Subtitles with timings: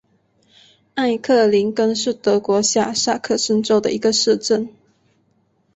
[0.95, 4.67] 艾克林根是德国下萨克森州的一个市镇。